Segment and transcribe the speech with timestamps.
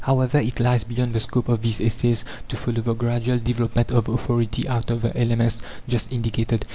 [0.05, 4.07] However, it lies beyond the scope of these essays to follow the gradual development of
[4.09, 6.65] authority out of the elements just indicated.